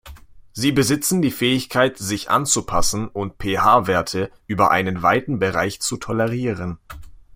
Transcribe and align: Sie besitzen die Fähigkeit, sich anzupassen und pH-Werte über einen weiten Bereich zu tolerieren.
Sie 0.51 0.71
besitzen 0.71 1.21
die 1.21 1.29
Fähigkeit, 1.29 1.95
sich 1.99 2.31
anzupassen 2.31 3.07
und 3.07 3.35
pH-Werte 3.37 4.31
über 4.47 4.71
einen 4.71 5.03
weiten 5.03 5.37
Bereich 5.37 5.79
zu 5.79 5.95
tolerieren. 5.95 6.79